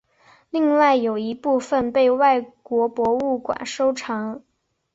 [0.49, 4.41] 另外有一部份被外国博物馆收藏。